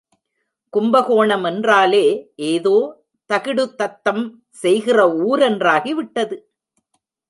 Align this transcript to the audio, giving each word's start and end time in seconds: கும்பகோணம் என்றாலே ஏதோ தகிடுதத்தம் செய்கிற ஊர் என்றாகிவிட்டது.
கும்பகோணம் 0.73 1.43
என்றாலே 1.43 2.03
ஏதோ 2.51 2.75
தகிடுதத்தம் 3.29 4.23
செய்கிற 4.63 4.99
ஊர் 5.27 5.41
என்றாகிவிட்டது. 5.41 6.37